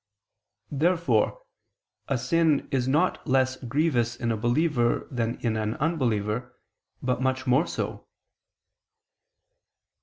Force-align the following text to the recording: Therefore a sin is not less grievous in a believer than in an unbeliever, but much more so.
Therefore 0.71 1.43
a 2.07 2.17
sin 2.17 2.67
is 2.71 2.87
not 2.87 3.27
less 3.27 3.55
grievous 3.63 4.15
in 4.15 4.31
a 4.31 4.35
believer 4.35 5.07
than 5.11 5.35
in 5.41 5.55
an 5.55 5.75
unbeliever, 5.75 6.57
but 7.03 7.21
much 7.21 7.45
more 7.45 7.67
so. 7.67 8.07